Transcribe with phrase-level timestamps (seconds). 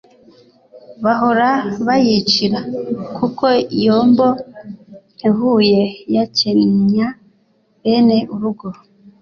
[1.03, 1.49] bahora
[1.85, 2.59] bayicira,
[3.17, 3.45] kuko
[3.85, 4.27] yombo
[5.27, 5.81] ihuye
[6.15, 7.07] yakenya
[7.81, 8.67] bene urugo